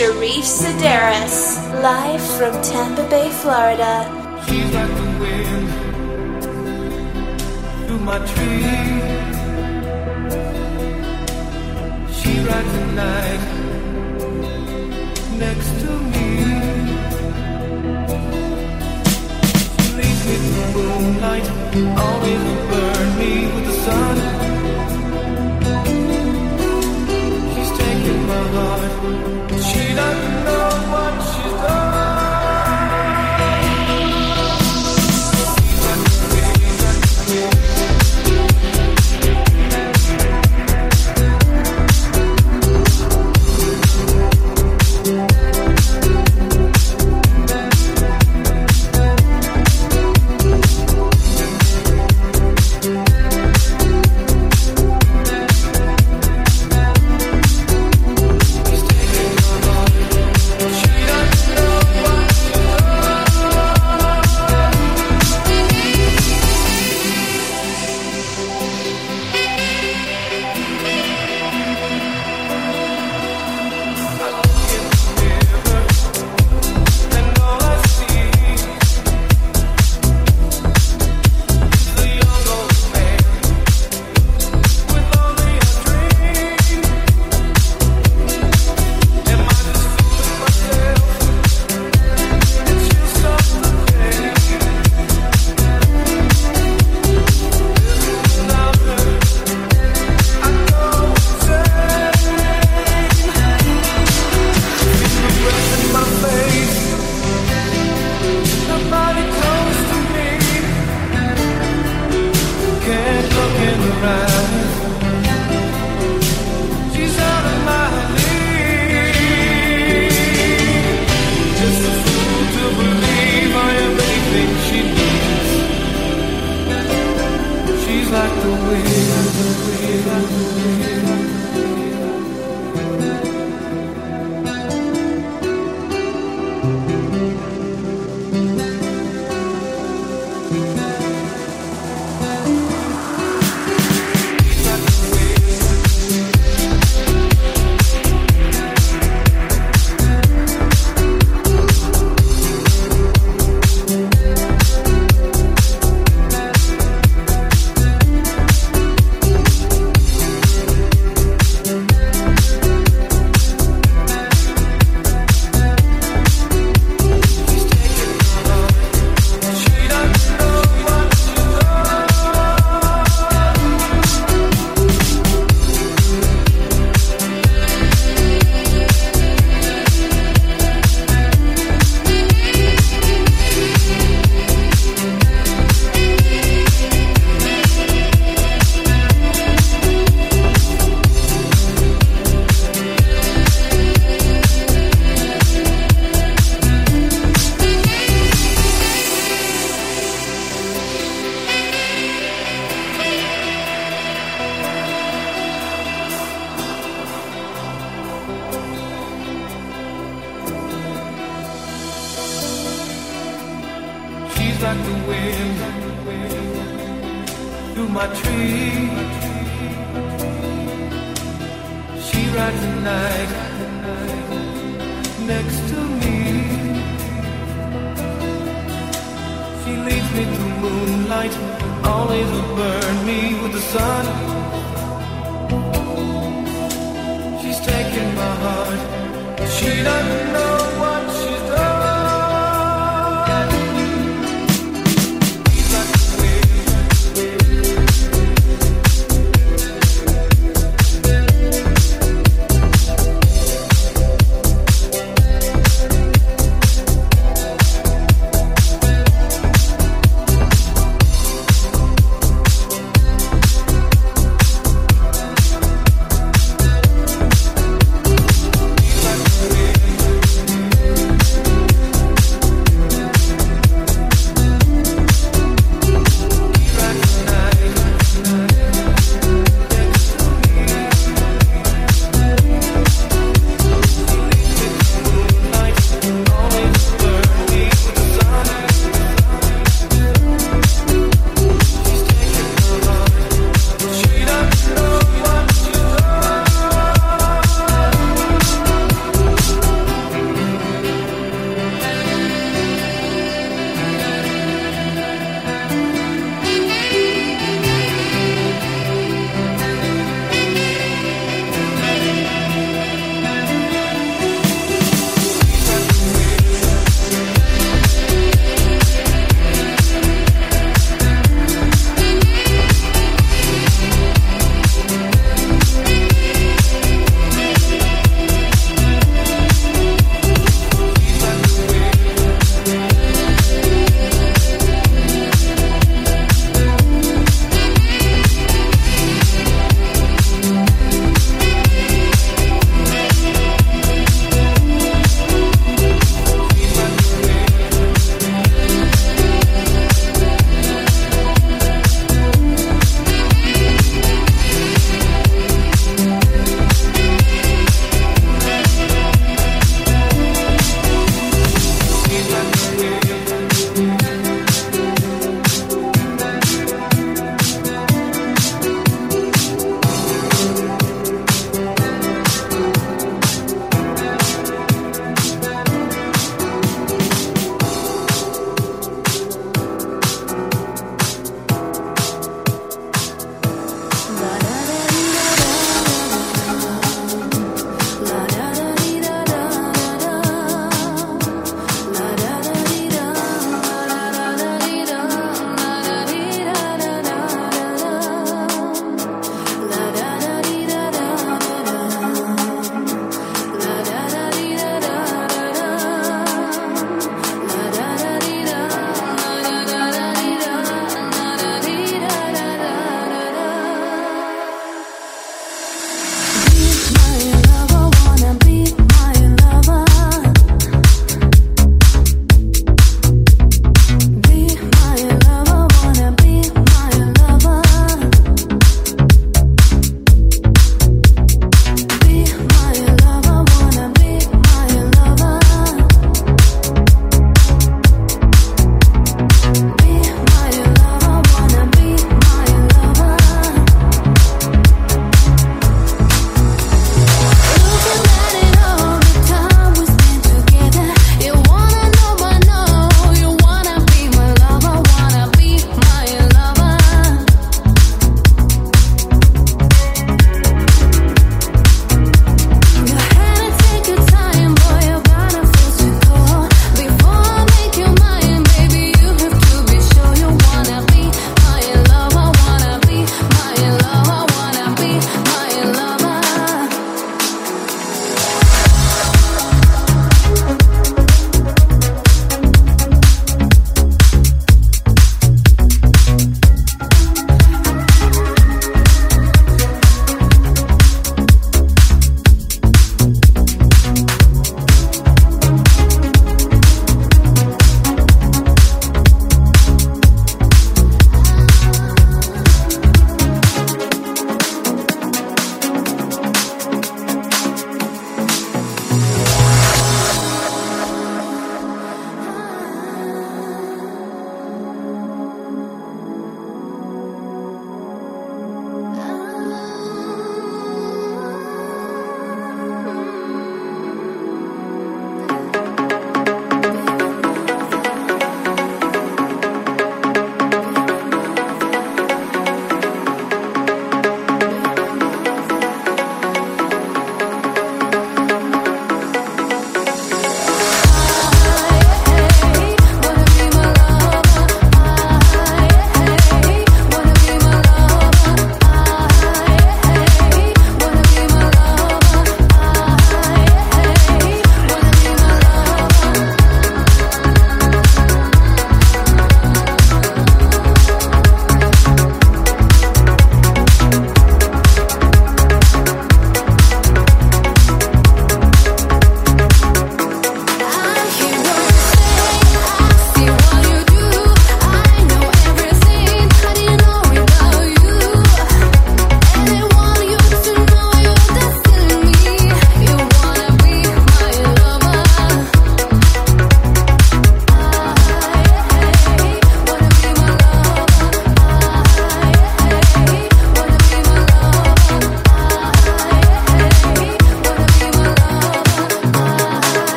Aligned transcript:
Sherif 0.00 0.46
Sidarous, 0.48 1.60
live 1.82 2.22
from 2.38 2.54
Tampa 2.62 3.06
Bay, 3.10 3.28
Florida. 3.28 4.08
She's 4.46 4.72
like 4.72 4.88
the 4.88 5.08
wind 5.20 5.68
through 7.84 7.98
my 7.98 8.18
tree. 8.30 8.64
She 12.16 12.32
rides 12.48 12.72
the 12.78 12.86
night 12.96 13.42
next 15.36 15.70
to 15.82 15.90
me. 16.12 16.28
She 19.98 20.40
me 20.56 20.64
moonlight, 20.72 21.46
always 21.98 22.40
will 22.46 22.62
burn 22.70 23.18
me 23.18 23.32
with 23.54 23.66
the 23.66 23.76
sun. 23.84 24.49
in 28.06 28.26
my 28.26 28.42
heart. 28.54 29.60
She 29.68 29.84
doesn't 29.94 30.44
know 30.44 30.68
what 30.92 31.14
she's 31.28 31.52
done. 31.64 31.89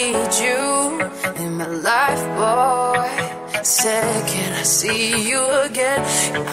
need 0.00 0.32
you 0.44 0.60
in 1.44 1.50
my 1.58 1.66
life, 1.90 2.24
boy. 2.40 3.08
Say, 3.62 4.00
said, 4.00 4.28
can 4.32 4.52
I 4.54 4.62
see 4.62 5.28
you 5.30 5.42
again? 5.68 6.00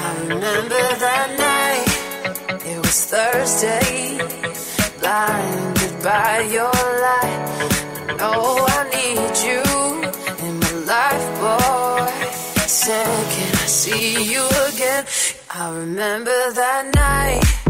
I 0.05 0.09
remember 0.31 0.83
that 1.05 1.29
night. 1.47 1.91
It 2.71 2.77
was 2.85 2.97
Thursday. 3.13 4.17
Blinded 4.99 5.95
by 6.03 6.33
your 6.57 6.79
light. 7.07 7.41
Oh, 8.29 8.57
I 8.77 8.81
need 8.97 9.35
you 9.47 9.63
in 10.45 10.53
my 10.63 10.73
life, 10.93 11.27
boy. 11.43 12.11
Say, 12.67 12.87
said, 12.87 13.23
can 13.35 13.53
I 13.65 13.67
see 13.81 14.07
you 14.33 14.45
again? 14.71 15.05
I 15.49 15.63
remember 15.81 16.39
that 16.61 16.83
night. 16.95 17.66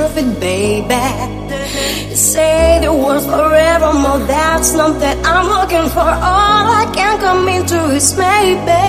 perfect, 0.00 0.40
baby. 0.40 1.04
You 2.10 2.16
say 2.16 2.80
the 2.82 2.92
words 3.02 3.26
forevermore, 3.26 4.20
that's 4.32 4.72
not 4.80 4.94
that 5.04 5.16
I'm 5.32 5.46
looking 5.56 5.88
for. 5.94 6.10
All 6.32 6.66
I 6.82 6.84
can 6.98 7.14
come 7.26 7.46
into 7.56 7.78
is 7.98 8.08
maybe. 8.16 8.82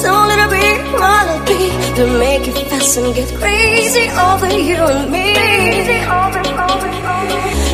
So 0.00 0.10
little 0.30 0.50
bit 0.56 0.78
melody 1.04 1.64
to 1.98 2.04
make 2.24 2.44
it 2.50 2.58
fast 2.70 2.98
and 2.98 3.14
get 3.14 3.28
crazy 3.40 4.06
over 4.28 4.50
you 4.68 4.80
and 4.92 5.10
me. 5.14 5.28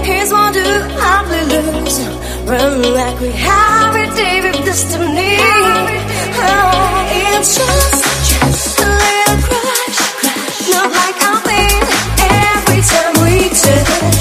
Here's 0.08 0.32
one 0.40 0.52
to 0.58 0.66
happily 1.02 1.44
lose. 1.52 1.96
Run 2.50 2.74
like 2.98 3.18
we 3.24 3.30
have 3.50 3.94
it, 4.02 4.10
David 4.22 4.56
Destiny. 4.66 5.32
Oh, 6.48 7.38
it's 7.38 7.56
just 7.58 8.25
feel 10.76 10.90
like 10.90 11.16
I'm 11.20 11.48
in 11.48 11.82
every 12.20 12.82
time 12.82 13.14
we 13.24 13.48
touch. 13.48 14.15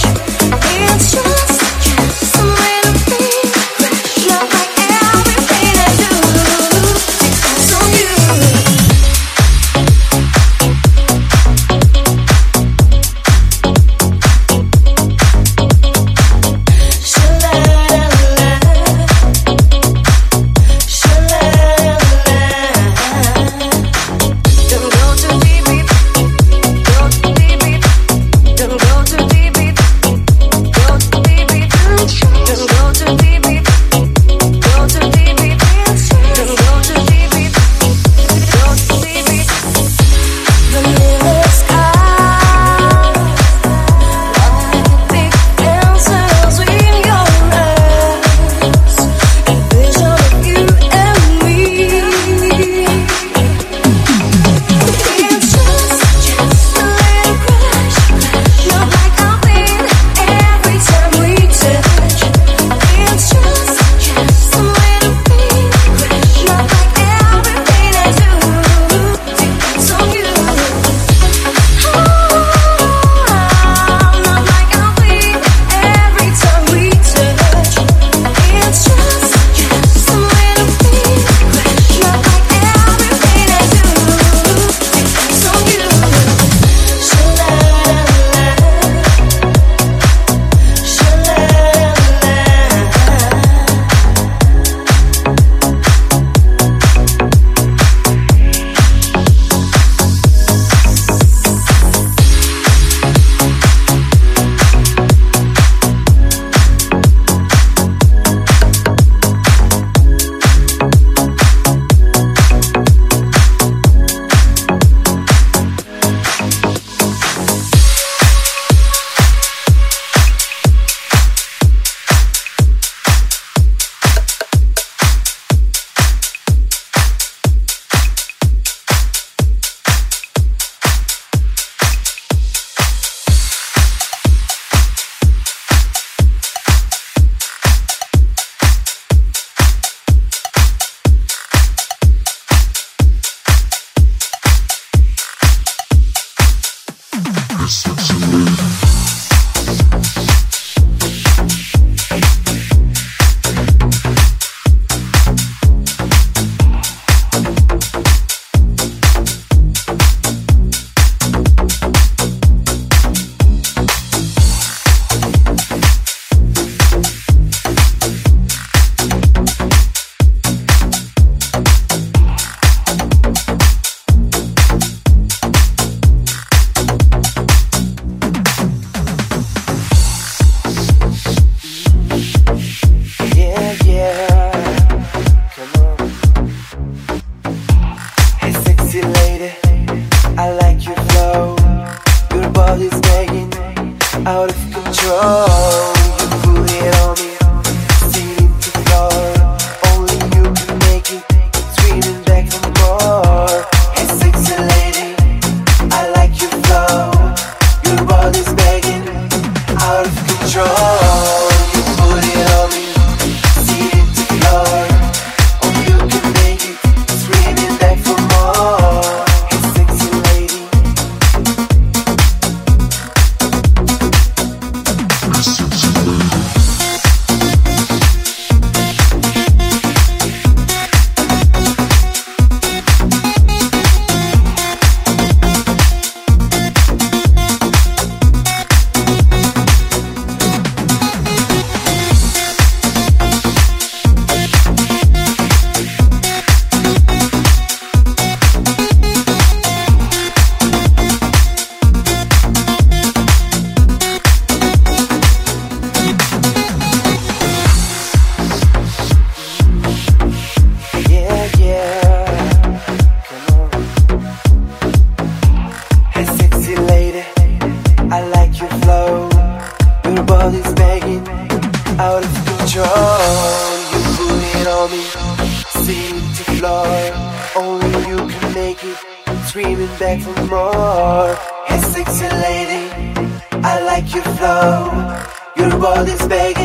Body's 285.96 286.28
begging, 286.28 286.65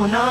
no, 0.00 0.06
no. 0.06 0.25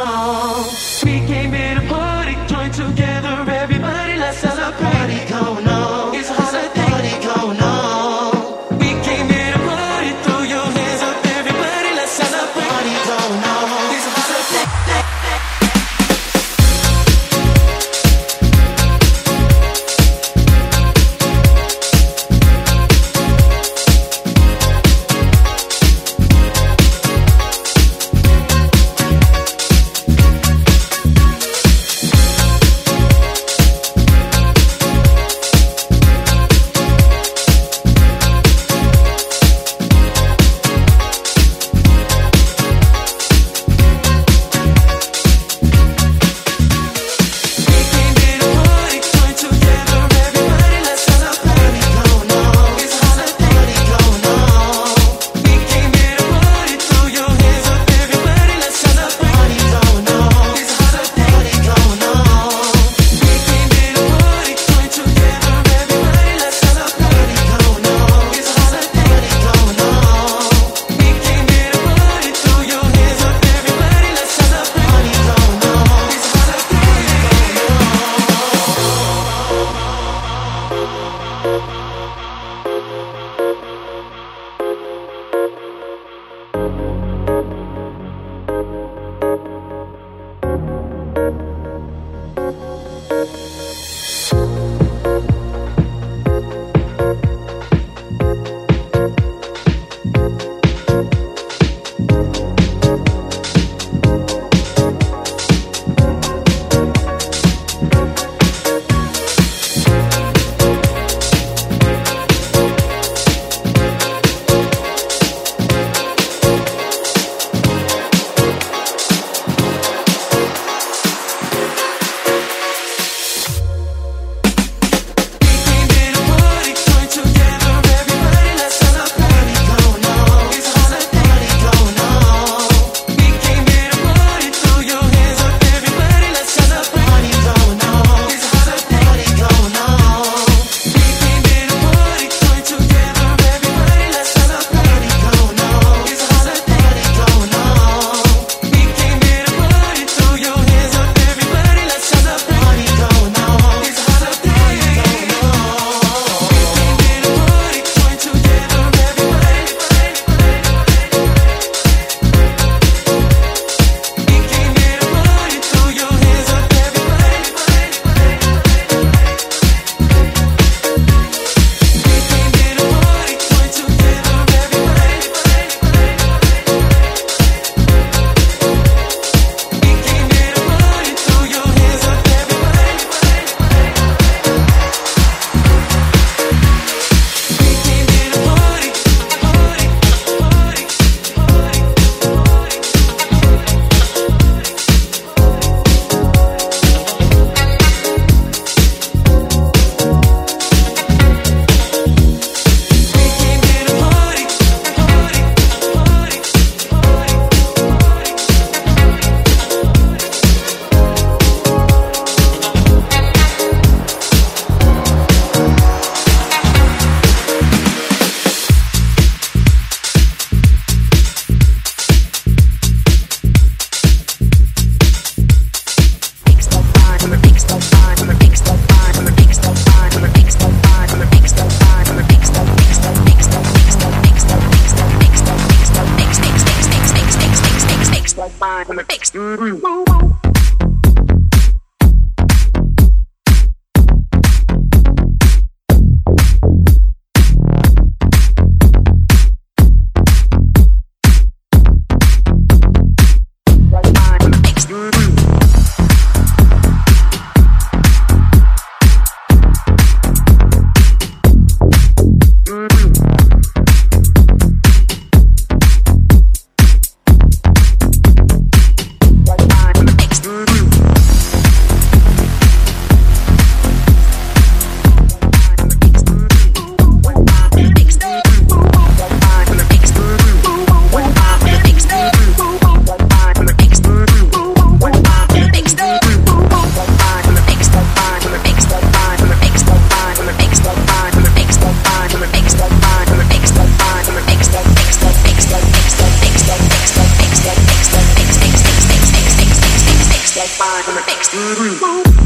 Mix. 300.68 302.45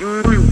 Mm-hmm. 0.00 0.49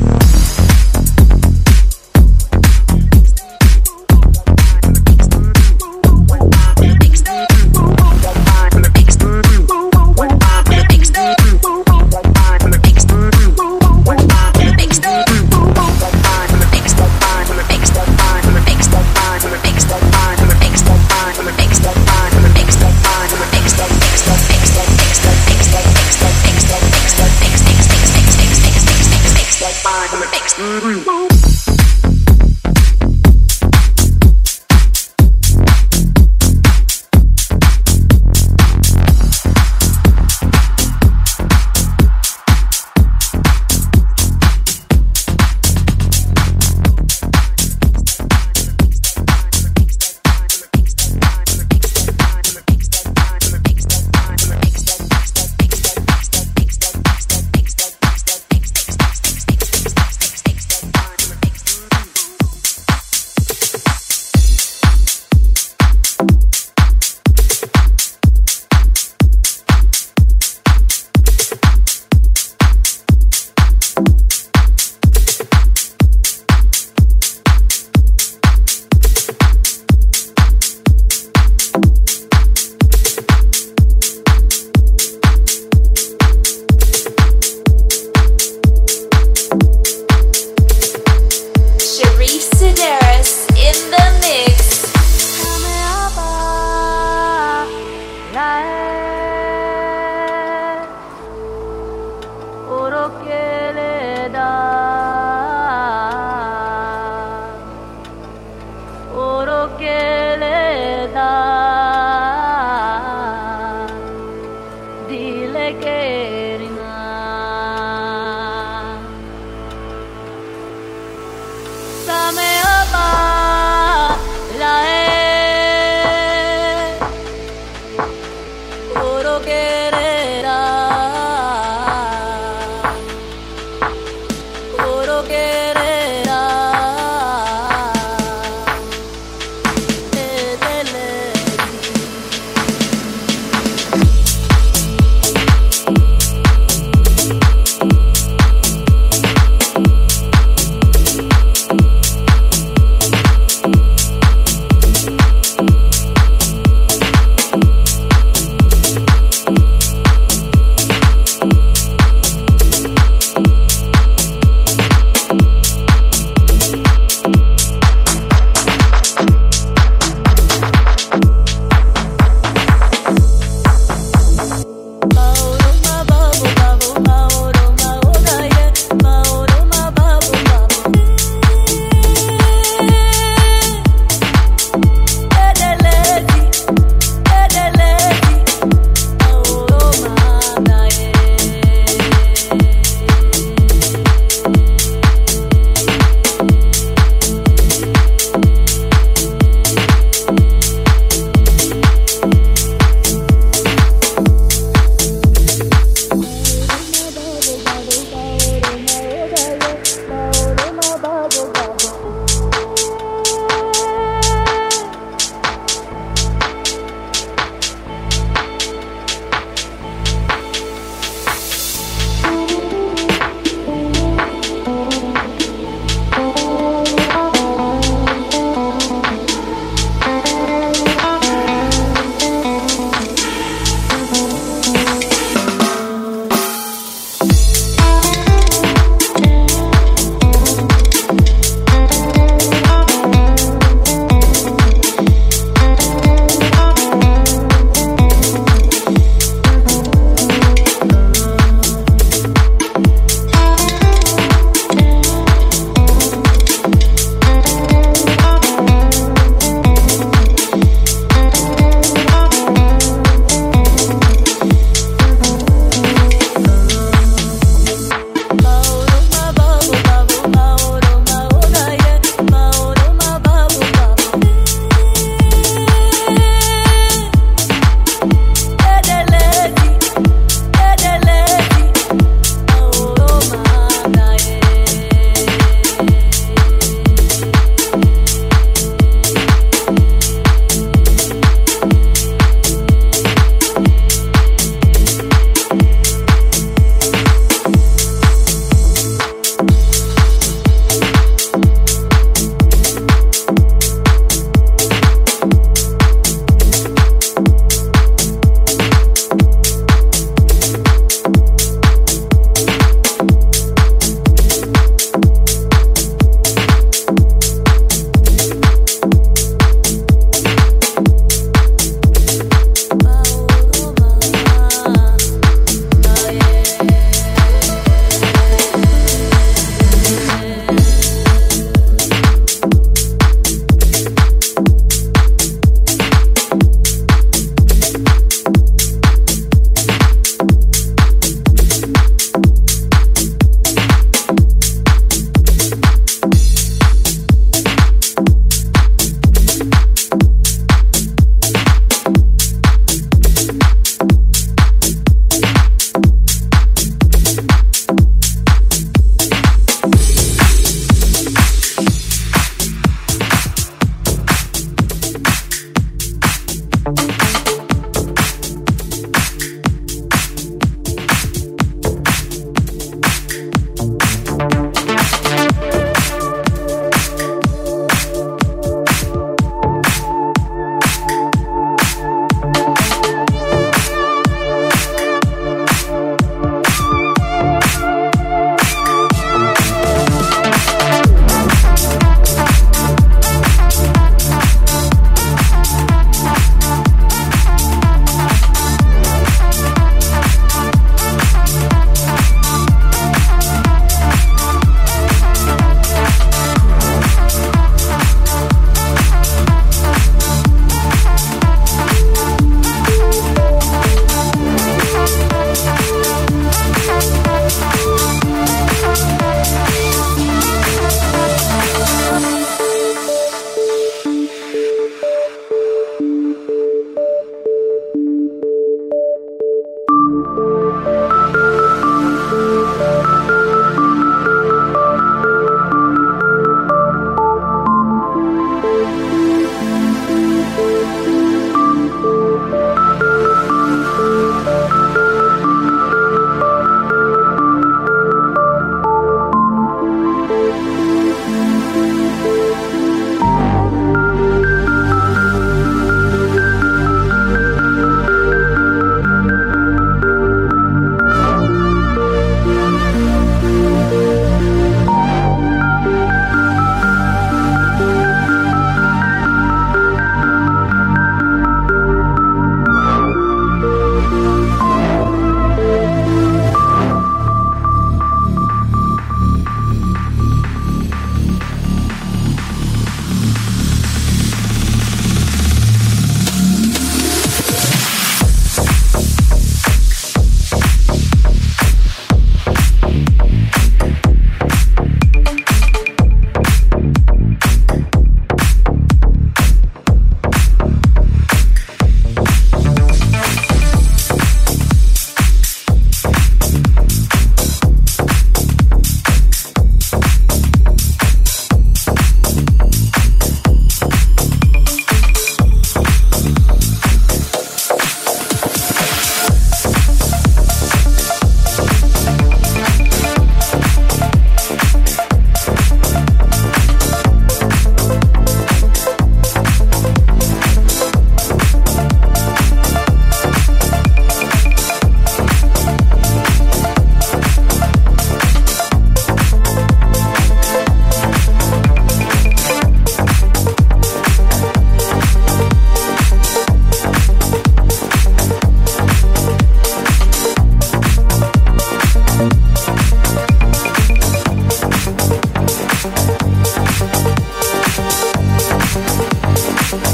Thank 556.59 556.89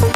you. 0.05 0.14